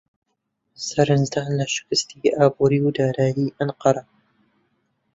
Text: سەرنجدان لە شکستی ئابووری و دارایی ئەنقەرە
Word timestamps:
سەرنجدان 0.85 1.49
لە 1.59 1.65
شکستی 1.75 2.33
ئابووری 2.37 2.79
و 2.83 2.93
دارایی 2.97 3.53
ئەنقەرە 3.57 4.03